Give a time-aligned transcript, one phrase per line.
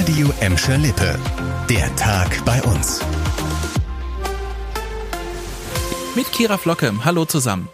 [0.00, 1.18] Radio Emscher Lippe.
[1.68, 3.00] Der Tag bei uns.
[6.16, 6.90] Mit Kira Flocke.
[7.04, 7.68] Hallo zusammen.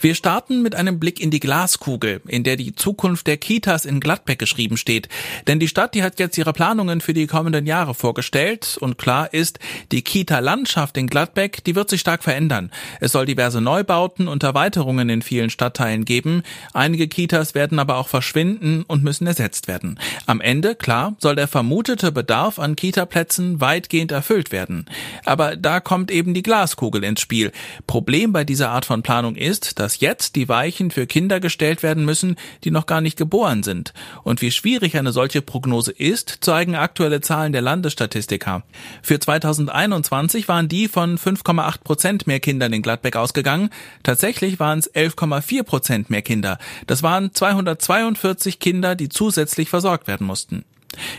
[0.00, 4.00] Wir starten mit einem Blick in die Glaskugel, in der die Zukunft der Kitas in
[4.00, 5.08] Gladbeck geschrieben steht.
[5.46, 9.32] Denn die Stadt, die hat jetzt ihre Planungen für die kommenden Jahre vorgestellt und klar
[9.32, 9.58] ist,
[9.92, 12.70] die Kita-Landschaft in Gladbeck, die wird sich stark verändern.
[13.00, 16.42] Es soll diverse Neubauten und Erweiterungen in vielen Stadtteilen geben.
[16.72, 19.98] Einige Kitas werden aber auch verschwinden und müssen ersetzt werden.
[20.26, 24.86] Am Ende, klar, soll der vermutete Bedarf an Kitaplätzen weitgehend erfüllt werden.
[25.24, 27.52] Aber da kommt eben die Glaskugel ins Spiel.
[27.86, 32.04] Problem bei dieser Art von Planung ist, dass jetzt die Weichen für Kinder gestellt werden
[32.04, 33.94] müssen, die noch gar nicht geboren sind.
[34.24, 38.64] Und wie schwierig eine solche Prognose ist, zeigen aktuelle Zahlen der Landesstatistika.
[39.02, 43.70] Für 2021 waren die von 5,8 Prozent mehr Kindern in Gladbeck ausgegangen.
[44.02, 46.58] Tatsächlich waren es 11,4 Prozent mehr Kinder.
[46.86, 50.64] Das waren 242 Kinder, die zusätzlich versorgt werden mussten.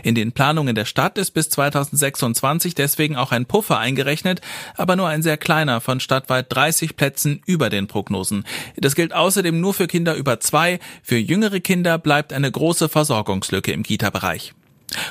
[0.03, 4.41] In den Planungen der Stadt ist bis 2026 deswegen auch ein Puffer eingerechnet,
[4.75, 8.45] aber nur ein sehr kleiner von stadtweit 30 Plätzen über den Prognosen.
[8.75, 10.79] Das gilt außerdem nur für Kinder über zwei.
[11.03, 14.53] Für jüngere Kinder bleibt eine große Versorgungslücke im Kita-Bereich.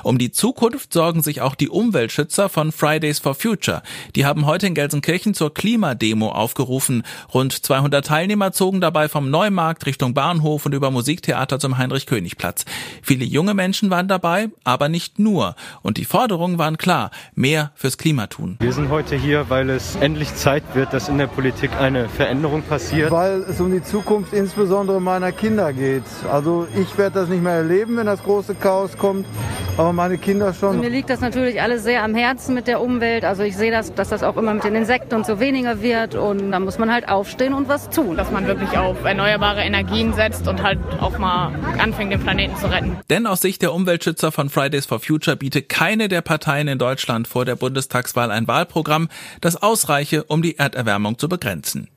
[0.03, 3.83] Um die Zukunft sorgen sich auch die Umweltschützer von Fridays for Future.
[4.15, 7.03] Die haben heute in Gelsenkirchen zur Klimademo aufgerufen.
[7.33, 12.65] Rund 200 Teilnehmer zogen dabei vom Neumarkt Richtung Bahnhof und über Musiktheater zum Heinrich-König-Platz.
[13.03, 15.55] Viele junge Menschen waren dabei, aber nicht nur.
[15.83, 18.57] Und die Forderungen waren klar, mehr fürs Klima tun.
[18.61, 22.63] Wir sind heute hier, weil es endlich Zeit wird, dass in der Politik eine Veränderung
[22.63, 23.11] passiert.
[23.11, 26.05] Weil es um die Zukunft insbesondere meiner Kinder geht.
[26.31, 29.27] Also ich werde das nicht mehr erleben, wenn das große Chaos kommt
[29.79, 30.71] aber meine Kinder schon.
[30.71, 33.25] Also mir liegt das natürlich alles sehr am Herzen mit der Umwelt.
[33.25, 36.15] Also ich sehe das, dass das auch immer mit den Insekten und so weniger wird
[36.15, 38.17] und da muss man halt aufstehen und was tun.
[38.17, 42.67] Dass man wirklich auf erneuerbare Energien setzt und halt auch mal anfängt, den Planeten zu
[42.67, 42.97] retten.
[43.11, 47.29] Denn aus Sicht der Umweltschützer von Fridays for Future bietet keine der Parteien in Deutschland
[47.29, 49.09] vor der Bundestagswahl ein Wahlprogramm,
[49.41, 51.89] das ausreiche, um die Erderwärmung zu begrenzen.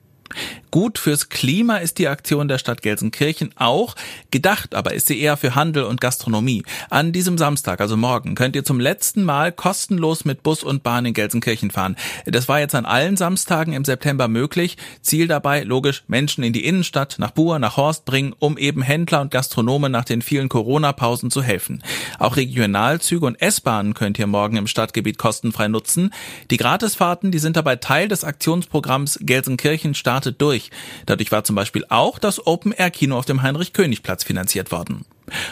[0.70, 3.96] Gut fürs Klima ist die Aktion der Stadt Gelsenkirchen auch.
[4.30, 6.62] Gedacht aber ist sie eher für Handel und Gastronomie.
[6.90, 11.06] An diesem Samstag, also morgen, könnt ihr zum letzten Mal kostenlos mit Bus und Bahn
[11.06, 11.96] in Gelsenkirchen fahren.
[12.24, 14.76] Das war jetzt an allen Samstagen im September möglich.
[15.02, 19.22] Ziel dabei, logisch, Menschen in die Innenstadt, nach Buhr, nach Horst bringen, um eben Händler
[19.22, 21.82] und Gastronomen nach den vielen Corona-Pausen zu helfen.
[22.20, 26.12] Auch Regionalzüge und S-Bahnen könnt ihr morgen im Stadtgebiet kostenfrei nutzen.
[26.52, 30.70] Die Gratisfahrten, die sind dabei Teil des Aktionsprogramms Gelsenkirchen startet durch durch.
[31.06, 35.04] Dadurch war zum Beispiel auch das Open-Air-Kino auf dem Heinrich-König-Platz finanziert worden.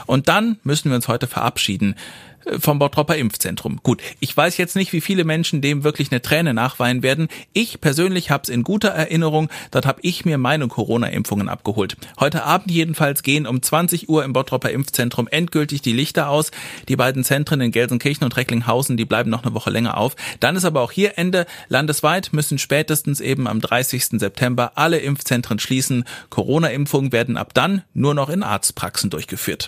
[0.06, 1.94] Und dann müssen wir uns heute verabschieden
[2.59, 3.81] vom Bottropper Impfzentrum.
[3.83, 7.28] Gut, ich weiß jetzt nicht, wie viele Menschen dem wirklich eine Träne nachweinen werden.
[7.53, 9.49] Ich persönlich habe es in guter Erinnerung.
[9.71, 11.97] Dort habe ich mir meine Corona-Impfungen abgeholt.
[12.19, 16.50] Heute Abend jedenfalls gehen um 20 Uhr im Bottropper Impfzentrum endgültig die Lichter aus.
[16.88, 20.17] Die beiden Zentren in Gelsenkirchen und Recklinghausen, die bleiben noch eine Woche länger auf.
[20.41, 21.47] Dann ist aber auch hier Ende.
[21.69, 24.19] Landesweit müssen spätestens eben am 30.
[24.19, 26.05] September alle Impfzentren schließen.
[26.31, 29.68] Corona-Impfungen werden ab dann nur noch in Arztpraxen durchgeführt.